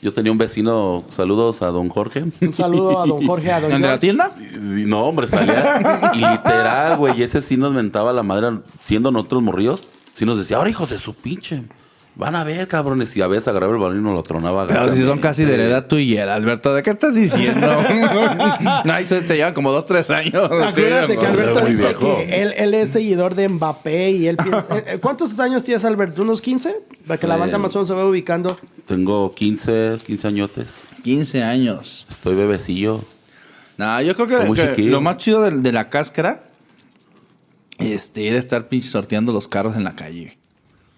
[0.00, 2.24] Yo tenía un vecino, saludos a don Jorge.
[2.40, 4.32] Un saludo a don Jorge, a don ¿En la tienda?
[4.60, 6.12] No, hombre, salía.
[6.14, 7.18] y literal, güey.
[7.18, 9.82] Y ese sí nos mentaba la madre, siendo nosotros morridos.
[10.22, 11.64] Sí nos decía, ahora hijos de su pinche.
[12.14, 13.16] Van a ver, cabrones.
[13.16, 14.68] Y a veces agarraba el balón y nos lo tronaba.
[14.68, 16.72] Pero si son casi de la edad tú y él, Alberto.
[16.72, 17.66] ¿De qué estás diciendo?
[18.84, 20.44] no, eso te llevan como dos, tres años.
[20.44, 22.18] Acuérdate que Alberto dice viejo.
[22.18, 24.64] que él, él es seguidor de Mbappé y él piensa...
[24.78, 26.22] eh, eh, ¿Cuántos años tienes, Alberto?
[26.22, 26.72] ¿Unos 15?
[27.08, 28.56] Para que la banda más o menos se vaya ubicando.
[28.86, 30.86] Tengo 15, 15 añotes.
[31.02, 32.06] 15 años.
[32.08, 33.00] Estoy bebecillo.
[33.76, 36.44] No, yo creo que, lo más chido de, de la cáscara
[37.90, 40.38] este, era estar pinche sorteando los carros en la calle.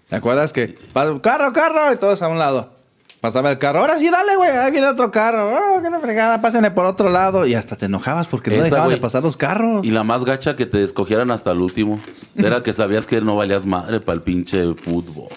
[0.09, 0.75] ¿Te acuerdas que
[1.21, 2.75] carro, carro y todos a un lado?
[3.21, 5.51] Pasaba el carro, ahora sí, dale, güey, ahí viene otro carro.
[5.51, 7.47] Oh, qué la fregada, pásenle por otro lado.
[7.47, 9.83] Y hasta te enojabas porque no dejaban de pasar los carros.
[9.83, 11.99] Y la más gacha que te escogieran hasta el último.
[12.35, 15.29] Era que sabías que no valías madre para el pinche fútbol.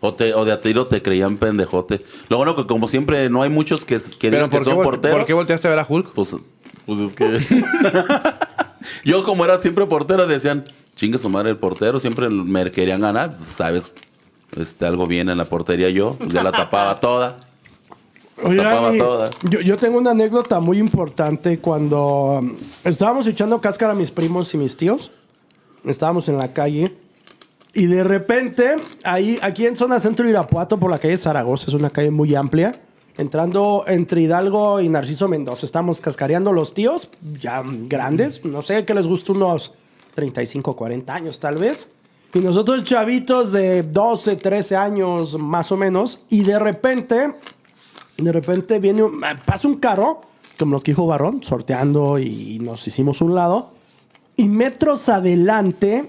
[0.00, 2.02] O, te, o de a tiro te creían pendejote.
[2.28, 4.82] Lo bueno que como siempre no hay muchos que, que Pero que ¿por qué, son
[4.82, 5.18] porteros.
[5.18, 6.12] ¿por qué volteaste a ver a Hulk?
[6.12, 6.36] Pues,
[6.86, 7.40] pues es que...
[9.04, 10.64] Yo como era siempre portero decían,
[10.94, 13.36] chingue su madre el portero, siempre me querían ganar.
[13.36, 13.92] Sabes,
[14.56, 16.14] este, algo bien en la portería yo.
[16.18, 17.38] pues, ya la tapaba toda.
[18.36, 19.30] Tapaba toda.
[19.48, 22.52] yo, yo tengo una anécdota muy importante cuando um,
[22.84, 25.10] estábamos echando cáscara a mis primos y mis tíos.
[25.84, 26.94] Estábamos en la calle.
[27.74, 31.74] Y de repente, ahí, aquí en zona centro de Irapuato, por la calle Zaragoza, es
[31.74, 32.80] una calle muy amplia.
[33.16, 37.08] Entrando entre Hidalgo y Narciso Mendoza, estamos cascareando los tíos,
[37.40, 39.72] ya grandes, no sé, que les gusta unos
[40.14, 41.88] 35, 40 años tal vez.
[42.32, 46.20] Y nosotros chavitos de 12, 13 años más o menos.
[46.28, 47.34] Y de repente,
[48.16, 50.22] de repente viene un, pasa un carro
[50.58, 53.70] como lo que dijo Barrón, sorteando y nos hicimos un lado.
[54.36, 56.08] Y metros adelante,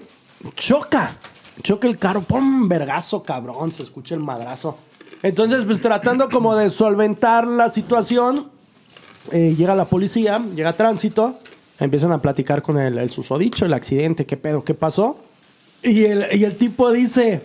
[0.54, 1.16] choca.
[1.62, 2.68] Choca el carro, ¡pum!
[2.68, 3.72] Vergazo, cabrón.
[3.72, 4.76] Se escucha el madrazo.
[5.22, 8.50] Entonces, pues tratando como de solventar la situación,
[9.32, 11.38] eh, llega la policía, llega tránsito,
[11.80, 15.18] empiezan a platicar con el, el susodicho, el accidente, qué pedo, qué pasó.
[15.82, 17.42] Y el, y el tipo dice,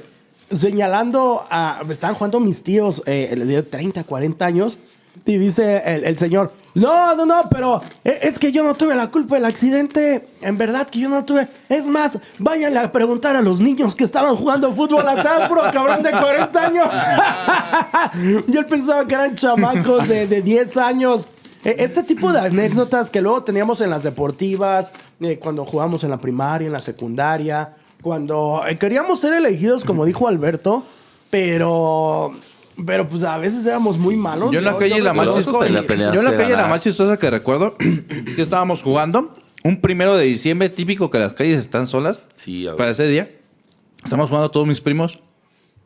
[0.52, 1.82] señalando a.
[1.86, 4.80] Me estaban jugando mis tíos, eh, de 30, 40 años.
[5.26, 8.96] Y dice el, el señor: No, no, no, pero eh, es que yo no tuve
[8.96, 10.28] la culpa del accidente.
[10.42, 11.48] En verdad que yo no tuve.
[11.68, 16.02] Es más, váyanle a preguntar a los niños que estaban jugando fútbol atrás, bro, cabrón
[16.02, 16.88] de 40 años.
[18.48, 21.28] yo pensaba que eran chamacos de, de 10 años.
[21.64, 26.10] Eh, Este tipo de anécdotas que luego teníamos en las deportivas, eh, cuando jugamos en
[26.10, 30.84] la primaria, en la secundaria, cuando eh, queríamos ser elegidos, como dijo Alberto,
[31.30, 32.32] pero,
[32.86, 34.52] pero pues a veces éramos muy malos.
[34.52, 36.70] Yo en la calle la más peleaste Yo en la calle la ganar.
[36.70, 41.34] más chistosa que recuerdo es que estábamos jugando un primero de diciembre típico que las
[41.34, 43.30] calles están solas Sí, para ese día.
[44.04, 45.20] Estamos jugando todos mis primos.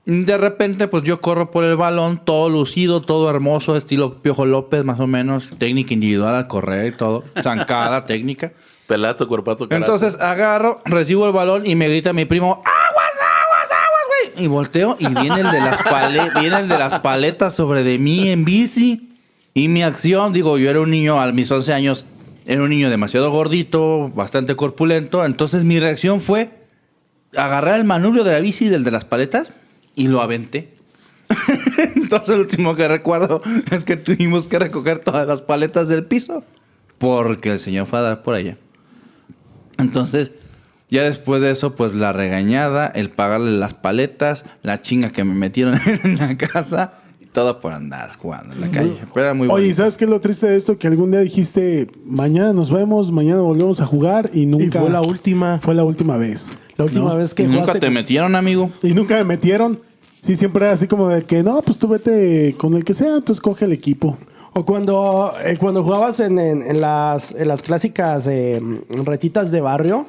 [0.06, 4.84] De repente, pues yo corro por el balón, todo lucido, todo hermoso, estilo Piojo López,
[4.84, 5.50] más o menos.
[5.58, 7.24] Técnica individual al correr y todo.
[7.41, 8.54] Zancada, técnica.
[8.86, 9.94] Pelazo, cuerpazo, carazo.
[9.96, 14.46] Entonces agarro, recibo el balón y me grita mi primo, ¡Aguas, aguas, aguas, güey!
[14.46, 17.98] Y volteo y viene el de las pale- viene el de las paletas sobre de
[17.98, 19.10] mí en bici.
[19.56, 22.06] Y mi acción, digo, yo era un niño a mis 11 años,
[22.46, 25.26] era un niño demasiado gordito, bastante corpulento.
[25.26, 26.52] Entonces mi reacción fue
[27.36, 29.52] agarrar el manubrio de la bici del de las paletas
[29.96, 30.74] y lo aventé.
[31.96, 36.44] Entonces lo último que recuerdo es que tuvimos que recoger todas las paletas del piso
[36.98, 38.58] porque el señor fue a dar por allá.
[39.78, 40.32] Entonces,
[40.90, 45.34] ya después de eso, pues la regañada, el pagarle las paletas, la chinga que me
[45.34, 46.94] metieron en la casa,
[47.36, 48.98] todo por andar jugando en la calle.
[49.13, 49.78] Pero era muy Oye, bonito.
[49.78, 50.80] ¿sabes qué es lo triste de esto?
[50.80, 54.80] Que algún día dijiste, mañana nos vemos, mañana volvemos a jugar y nunca...
[54.80, 55.60] Y fue la última.
[55.60, 56.52] Fue la última vez.
[56.78, 57.17] La última ¿no?
[57.17, 58.71] vez que ¿Y nunca te con- metieron, amigo?
[58.82, 59.80] Y nunca me metieron.
[60.21, 63.21] Sí, siempre era así como de que, no, pues tú vete con el que sea,
[63.21, 64.17] tú escoge el equipo.
[64.54, 68.60] O cuando, eh, cuando jugabas en, en- en las, en las clásicas eh,
[69.04, 70.08] retitas de barrio,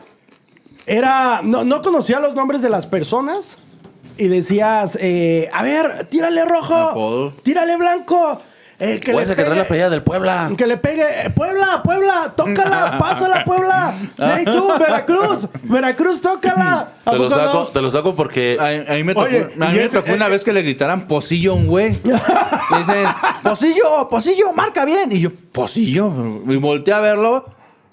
[0.87, 1.41] era.
[1.43, 3.59] No, no conocía los nombres de las personas
[4.19, 7.33] y decías, eh, a ver, tírale rojo, Apodo.
[7.43, 8.41] tírale blanco.
[8.79, 10.51] eh, que le que trae pegue- la playa del Puebla.
[10.57, 13.95] Que le pegue, eh, Puebla, Puebla, tócala, pásala, Puebla.
[14.19, 16.89] Hey, tú, Veracruz, Veracruz, tócala.
[17.07, 17.47] ¿A Te lo, poco no?
[17.47, 19.85] saco, te lo saco porque A, a mí me tocó, Oye, a mí y me
[19.85, 21.93] ese- tocó una vez que le gritaran pocillo a un güey.
[22.05, 23.07] Le dicen,
[23.43, 25.11] pocillo, pocillo, marca bien.
[25.11, 26.13] Y yo, pocillo.
[26.47, 27.47] Y volteé a verlo.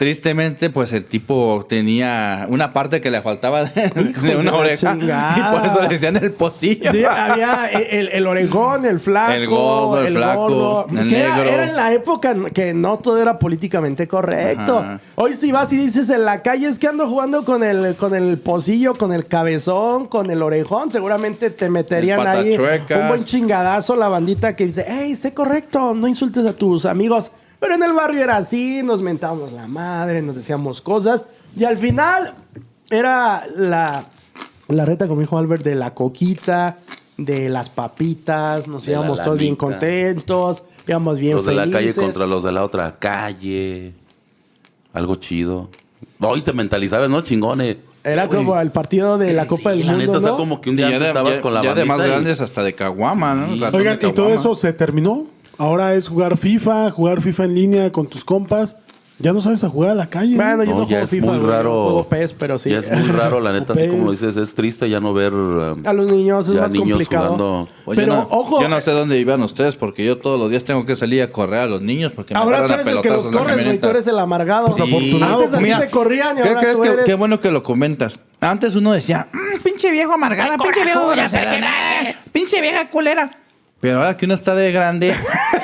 [0.04, 4.92] Tristemente, pues el tipo tenía una parte que le faltaba de, de una oreja.
[5.00, 5.38] chingada.
[5.38, 6.92] Y por eso le decían el pocillo.
[6.92, 11.50] Sí, había el, el orejón, el flaco, El gordo, el flaco, el Que era- negro.
[11.50, 14.80] Era, en la época que no todo era políticamente correcto.
[14.80, 15.00] Ajá.
[15.16, 18.14] Hoy si vas y dices en la calle es que ando jugando con el, con
[18.14, 23.96] el pocillo, con el cabezón, con el orejón, seguramente te meterían ahí un buen chingadazo
[23.96, 27.32] la bandita que dice, hey, sé correcto, no insultes a tus amigos.
[27.64, 31.28] Pero en el barrio era así, nos mentábamos la madre, nos decíamos cosas.
[31.58, 32.34] Y al final
[32.90, 34.06] era la,
[34.68, 36.76] la reta, como dijo Albert, de la coquita,
[37.16, 41.70] de las papitas, nos De la íbamos todos bien contentos, íbamos bien los de la
[41.70, 43.94] calle contra los de la otra calle.
[44.92, 45.70] Algo chido.
[46.20, 47.22] Hoy te mentalizabas, ¿no?
[47.22, 47.78] Chingones.
[48.04, 50.36] Era como el partido de la Copa Sí, del la Mundo, neta, o sea, ¿no?
[50.38, 52.62] como que un día ya estabas ya- con la ya de más y- grandes hasta
[52.62, 53.54] de caguama, ¿no?
[53.54, 53.60] Sí.
[53.62, 55.28] Cartón Oigan, de y todo eso se terminó.
[55.58, 58.78] Ahora es jugar FIFA, jugar FIFA en línea con tus compas.
[59.20, 60.36] Ya no sabes a jugar a la calle.
[60.36, 61.84] Bueno, yo No, no, ya juego es FIFA, muy güey, yo raro.
[61.84, 62.72] juego PES, pero sí.
[62.72, 65.32] Ya es muy raro, la neta, así como lo dices, es triste ya no ver
[65.34, 67.24] um, A los niños es ya más niños complicado.
[67.26, 67.70] jugando.
[67.86, 70.50] Oye, pero yo no, ojo, yo no sé dónde vivan ustedes porque yo todos los
[70.50, 72.82] días tengo que salir a correr a los niños porque me ahora tú agarran a
[72.82, 73.64] eres el que los pelotazos en la corres, güey.
[73.64, 73.90] Tú camioneta.
[73.92, 74.72] eres el amargado.
[74.72, 75.20] Sí.
[75.22, 77.06] Antes a ti Mira, te corrían y ¿qué ahora crees tú que- eres...
[77.06, 78.20] Qué bueno que lo comentas.
[78.42, 83.30] Antes uno decía, "Mm, pinche viejo amargada, pinche viejo grosera, eh, pinche vieja culera.
[83.84, 85.14] Pero ahora que uno está de grande,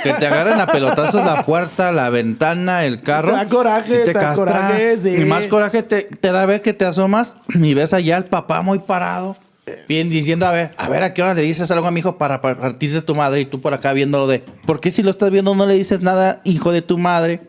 [0.03, 3.29] que te agarran a pelotazos la puerta, la ventana, el carro.
[3.31, 5.15] Te da coraje, sí te da coraje, sí.
[5.21, 8.61] Y más coraje te, te da ver que te asomas y ves allá al papá
[8.61, 9.37] muy parado.
[9.87, 12.17] Bien diciendo, a ver, a ver a qué hora le dices algo a mi hijo
[12.17, 15.01] para pa- partir de tu madre y tú por acá viéndolo de, ¿por qué si
[15.01, 17.39] lo estás viendo no le dices nada, hijo de tu madre?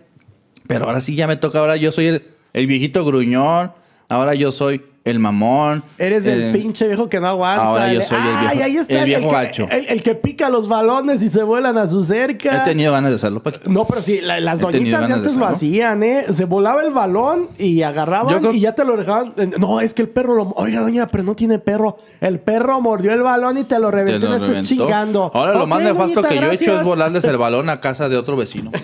[0.69, 3.73] Pero ahora sí ya me toca, ahora yo soy el, el viejito gruñón,
[4.09, 5.83] ahora yo soy el mamón.
[5.99, 7.65] Eres el eh, pinche viejo que no aguanta.
[7.65, 9.67] Ahora yo soy el Ay, viejo- ahí está el viejo que, gacho.
[9.71, 12.63] El, el que pica los balones y se vuelan a su cerca.
[12.63, 13.43] He tenido ganas de hacerlo.
[13.43, 13.71] Paquito.
[13.71, 16.27] No, pero sí, la- las He doñitas antes lo hacían, ¿eh?
[16.35, 19.33] Se volaba el balón y agarraban creo- y ya te lo dejaban.
[19.59, 20.49] No, es que el perro lo.
[20.57, 21.97] Oiga, doña, pero no tiene perro.
[22.21, 24.69] El perro mordió el balón y te lo reventó y no reventó.
[24.69, 25.31] chingando.
[25.35, 28.17] Ahora lo más nefasto que yo he hecho es volarles el balón a casa de
[28.19, 28.71] otro vecino.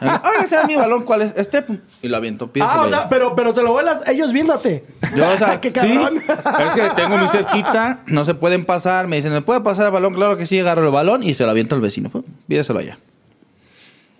[0.00, 1.34] Oiga, es mi balón, ¿cuál es?
[1.36, 1.64] Este.
[2.00, 2.50] Y lo aviento.
[2.60, 4.84] Ah, o sea, pero, pero se lo vuelas ellos viéndote.
[5.16, 6.14] Yo, o sea, qué sí, cabrón.
[6.16, 9.06] es que tengo mi cerquita, no se pueden pasar.
[9.08, 10.14] Me dicen, ¿me puede pasar el balón?
[10.14, 12.08] Claro que sí, agarro el balón y se lo aviento al vecino.
[12.10, 12.98] Pues, Pídeselo allá.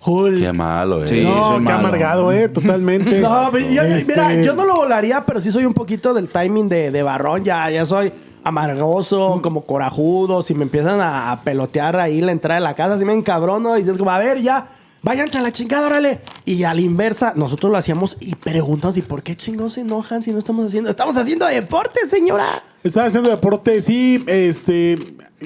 [0.01, 0.40] Jul.
[0.40, 1.09] Qué malo, eh.
[1.09, 1.23] Sí.
[1.23, 1.79] No, soy qué malo.
[1.79, 2.49] amargado, ¿eh?
[2.49, 3.21] Totalmente.
[3.21, 6.29] No, yo- yo- Este, mira, yo no lo volaría, pero sí soy un poquito del
[6.29, 7.45] timing de, de barrón.
[7.45, 10.42] Ya, ya soy amargoso, como corajudo.
[10.42, 13.77] Si me empiezan a, a pelotear ahí la entrada de la casa, si me encabrono
[13.77, 14.66] y dices como, a ver, ya,
[15.03, 16.21] váyanse a la chingada, órale.
[16.45, 20.23] Y a la inversa, nosotros lo hacíamos y preguntas, ¿y por qué chingados se enojan
[20.23, 20.91] si no estamos haciendo?
[20.91, 22.62] Estamos haciendo deporte, señora.
[22.83, 24.99] Estaba haciendo deporte, sí, este,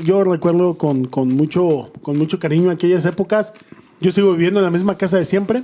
[0.05, 3.53] yo recuerdo con, con mucho, con mucho cariño aquellas épocas.
[4.01, 5.63] Yo sigo viviendo en la misma casa de siempre.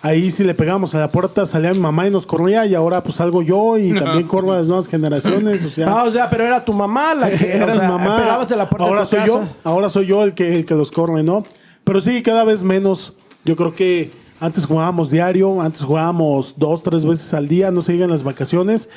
[0.00, 3.02] Ahí si le pegábamos a la puerta salía mi mamá y nos corría y ahora
[3.02, 5.64] pues salgo yo y también corro a las nuevas generaciones.
[5.64, 7.88] O sea, Ah, o sea, pero era tu mamá la que era o sea, mi
[7.88, 8.16] mamá.
[8.16, 10.64] pegabas a la puerta ahora de tu soy yo, ahora soy yo el que, el
[10.66, 11.42] que los corre, ¿no?
[11.82, 13.14] Pero sí, cada vez menos.
[13.48, 17.92] Yo creo que antes jugábamos diario, antes jugábamos dos, tres veces al día, no se
[17.92, 18.90] digan las vacaciones.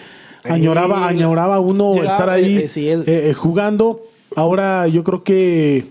[0.44, 4.02] Añoraba, añoraba uno llegaba, estar ahí eh, eh, sí, eh, jugando.
[4.36, 5.86] Ahora yo creo que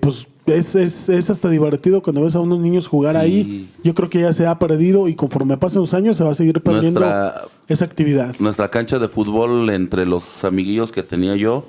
[0.00, 3.20] pues es, es, es hasta divertido cuando ves a unos niños jugar Sí.
[3.20, 3.68] ahí.
[3.82, 6.34] Yo creo que ya se ha perdido y conforme pasan los años se va a
[6.34, 8.34] seguir perdiendo Nuestra- esa actividad.
[8.38, 11.66] Nuestra cancha de fútbol entre los amiguillos que tenía yo,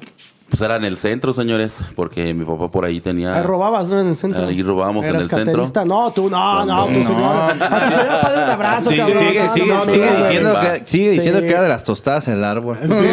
[0.58, 3.36] pues era en el centro, señores, porque mi papá por ahí tenía...
[3.36, 4.00] Ahí robabas, ¿no?
[4.00, 4.48] En el centro.
[4.48, 5.86] Ahí robábamos en ¿Eras el centro.
[5.86, 7.08] No, tú no, no, tú No.
[7.08, 7.24] señor.
[7.60, 9.18] A tu señor padre un abrazo, Sí, cabrón.
[9.20, 11.46] sigue, No, sigue, no, no, sigue no, no, diciendo, que, sigue diciendo Sí.
[11.46, 12.78] que era de las tostadas el árbol.
[12.84, 13.06] No, Sí.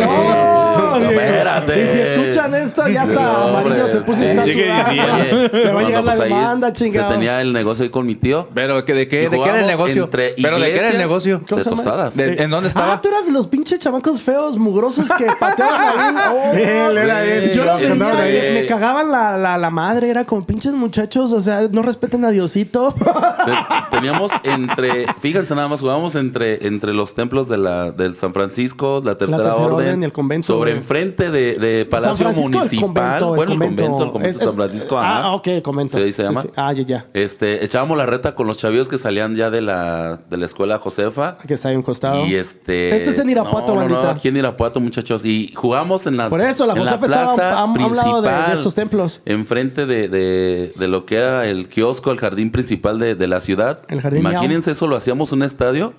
[0.96, 1.72] Espérate.
[1.82, 5.48] Y si escuchan esto, ya está No, amarillo, se puso Sí, está sigue diciendo.
[5.52, 7.08] Le va a llegar la pues demanda, chingado.
[7.10, 8.48] Se tenía el negocio ahí con mi tío.
[8.54, 10.04] Pero que de qué, de qué era el negocio.
[10.04, 11.38] entre Pero de qué era el negocio.
[11.38, 12.16] De tostadas.
[12.16, 12.94] De- ¿En dónde estaba?
[12.94, 16.22] Ah, tú eras de los pinches chamacos feos, mugrosos que pateaban ahí.
[16.34, 16.52] Oh,
[16.90, 17.52] Él era él.
[17.52, 21.40] Yo los veía, me, me cagaban la, la, la madre, era como pinches muchachos, o
[21.40, 22.94] sea, no respeten a Diosito.
[22.94, 23.52] Te-
[23.96, 29.00] Teníamos entre, fíjense nada más, jugábamos entre, entre los templos de la, del San Francisco,
[29.04, 32.54] la Tercera, Tercera Orden, Orden y el convento, sobre enfrente de, de Palacio Francisco, el
[32.54, 32.80] Municipal.
[32.84, 34.98] convento, bueno, el convento, el convento Es- San es- Francisco.
[34.98, 35.96] Ah, ok, convento.
[35.98, 36.44] Sí, ahí se llama.
[36.56, 37.06] Ah, ya, ya.
[37.14, 40.78] Este, echábamos la reta con los chavillos que salían ya de la, de la escuela
[40.78, 41.38] Josefa.
[41.46, 42.26] Que está ahí un costado.
[42.26, 42.96] Y este.
[42.96, 44.10] Esto es en Irapuato, no, bandita.
[44.10, 45.24] aquí en Irapuato, muchachos.
[45.24, 46.30] Y jugamos en las.
[46.30, 49.20] Por eso, la Josefa estaba plaza a- a un lado de- de estos templos.
[49.24, 53.40] Enfrente de, de, de lo que era el kiosco, el jardín principal de, de la
[53.40, 53.80] ciudad.
[53.88, 55.92] El jardín Imagínense eso, lo hacíamos un estadio.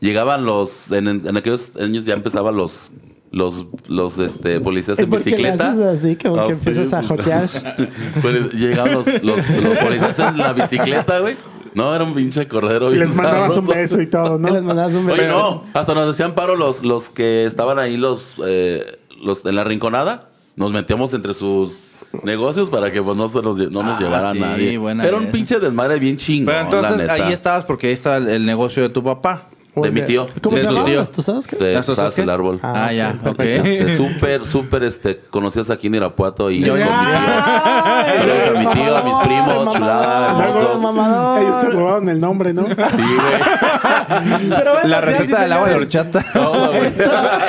[0.00, 0.92] Llegaban los.
[0.92, 2.92] En, en aquellos años ya empezaban los.
[3.30, 5.68] Los, los este, policías en ¿Por qué le bicicleta.
[5.68, 6.16] haces así?
[6.16, 7.48] Como que Ah, empiezas a jotear.
[8.22, 11.36] Pues llegaban los, los, los policías en la bicicleta, güey.
[11.74, 12.92] No, era un pinche cordero.
[12.94, 14.48] Y les mandabas un beso y todo, ¿no?
[14.52, 15.20] Les mandabas un beso.
[15.20, 18.84] Oye, no, hasta nos decían paro los, los que estaban ahí, los, eh,
[19.22, 20.30] los en la rinconada.
[20.56, 21.78] Nos metíamos entre sus
[22.24, 24.78] negocios para que pues, no, se nos, no nos Ah, llevara sí, nadie.
[24.78, 25.32] buena Era un idea.
[25.32, 27.26] pinche desmadre bien chingón, Pero entonces la neta.
[27.26, 29.48] ahí estabas porque ahí está el, el negocio de tu papá.
[29.82, 30.26] De mi tío.
[30.42, 30.84] ¿Cómo De se tu llama?
[30.86, 30.98] tío.
[30.98, 31.56] ¿Las tostadas qué?
[31.56, 32.58] De el árbol.
[32.62, 33.40] Ah, Ah, ya, ok.
[33.40, 36.94] Este, súper, súper, este, conocidos aquí en Irapuato y Yo- con mi tío.
[38.18, 40.80] Saludos a mi tío, a mis Mamador, primos, chulada, hermosos.
[40.82, 41.42] mamador.
[41.42, 42.66] Ellos te robaron el nombre, ¿no?
[42.66, 44.48] Sí, güey.
[44.48, 46.24] Pero bueno, La receta del agua de horchata.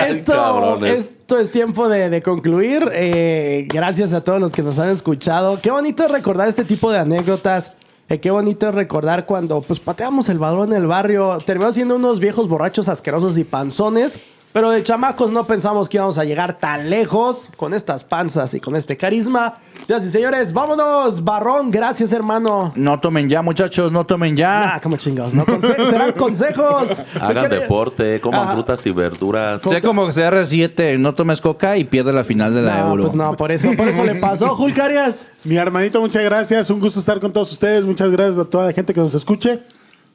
[0.09, 2.89] Esto, esto, es tiempo de, de concluir.
[2.93, 5.59] Eh, gracias a todos los que nos han escuchado.
[5.61, 7.75] Qué bonito es recordar este tipo de anécdotas.
[8.11, 11.37] Eh, qué bonito es recordar cuando pues pateamos el balón en el barrio.
[11.45, 14.19] Terminamos siendo unos viejos borrachos asquerosos y panzones.
[14.51, 18.59] Pero de chamacos no pensamos que íbamos a llegar tan lejos con estas panzas y
[18.59, 19.53] con este carisma.
[19.87, 21.23] Ya sí, señores, vámonos.
[21.23, 22.73] Barrón, gracias, hermano.
[22.75, 24.73] No tomen ya, muchachos, no tomen ya.
[24.75, 25.45] Ah, como chingados, ¿no?
[25.45, 26.99] Conse- serán consejos.
[27.21, 28.53] Hagan ¿Qué- deporte, coman Ajá.
[28.53, 29.61] frutas y verduras.
[29.61, 33.03] Sé como que CR7, no tomes coca y pierde la final de la No, Euro.
[33.03, 35.27] pues no, por eso, por eso le pasó, Julcarias.
[35.43, 36.71] Mi hermanito, muchas gracias.
[36.71, 37.85] Un gusto estar con todos ustedes.
[37.85, 39.59] Muchas gracias a toda la gente que nos escuche.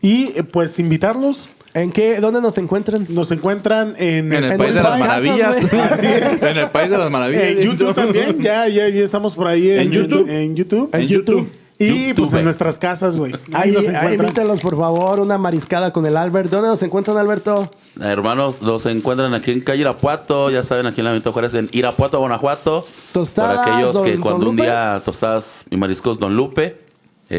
[0.03, 1.49] Y eh, pues invitarlos.
[1.75, 2.21] ¿En qué?
[2.21, 3.05] ¿Dónde nos encuentran?
[3.11, 5.57] Nos encuentran en, En el En país de las maravillas.
[6.43, 7.43] en el país de las maravillas.
[7.43, 8.41] en YouTube también.
[8.41, 9.71] Ya, ya, ya estamos por ahí.
[9.71, 10.29] ¿En YouTube?
[10.31, 10.89] En, YouTube.
[10.95, 11.51] En YouTube.
[11.77, 12.15] Y YouTube.
[12.15, 13.33] pues en nuestras casas, güey.
[13.53, 14.15] Ahí, nos encuentran.
[14.15, 16.49] invítalos, por favor, una mariscada con el Albert.
[16.49, 17.69] ¿Dónde nos encuentran, Alberto?
[18.01, 21.69] Hermanos, los encuentran aquí en calle Irapuato, ya saben, aquí en la Benito Juárez, en
[21.73, 22.87] Irapuato, Guanajuato.
[23.13, 26.84] Tostadas, Para aquellos Don- que cuando un día tostadas y mariscos Don Lupe,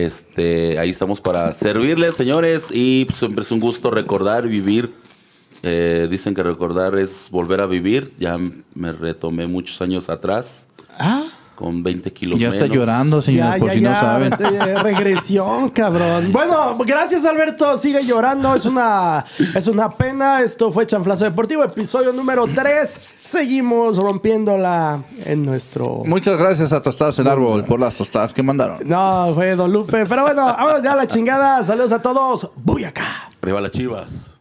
[0.04, 2.66] este, ahí estamos para servirles, señores.
[2.72, 4.94] Y pues, siempre es un gusto recordar vivir
[5.68, 8.14] Eh, dicen que recordar es volver a vivir.
[8.18, 8.38] Ya
[8.76, 10.68] me retomé muchos años atrás,
[11.00, 11.24] Ah,
[11.56, 12.62] con 20 kilos Ya menos.
[12.62, 14.30] está llorando, señores, por si no saben.
[14.32, 14.50] vete,
[14.84, 16.32] regresión, cabrón.
[16.32, 17.78] Bueno, gracias, Alberto.
[17.78, 18.54] Sigue llorando.
[18.56, 20.42] Es una, es una pena.
[20.42, 23.14] Esto fue Chanflazo Deportivo, episodio número 3.
[23.24, 26.04] Seguimos rompiéndola en nuestro.
[26.06, 28.78] Muchas gracias a Tostadas el Árbol por las tostadas que mandaron.
[28.86, 30.06] No, fue Don Lupe.
[30.06, 31.64] Pero bueno, vámonos ya a la chingada.
[31.64, 32.50] Saludos a todos.
[32.58, 33.06] Voy acá.
[33.42, 34.35] Arriba las chivas.